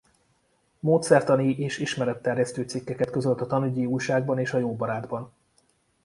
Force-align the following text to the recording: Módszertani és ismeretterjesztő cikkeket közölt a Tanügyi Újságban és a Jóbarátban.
Módszertani 0.79 1.49
és 1.57 1.77
ismeretterjesztő 1.77 2.63
cikkeket 2.63 3.09
közölt 3.09 3.41
a 3.41 3.45
Tanügyi 3.45 3.85
Újságban 3.85 4.37
és 4.39 4.53
a 4.53 4.57
Jóbarátban. 4.57 5.33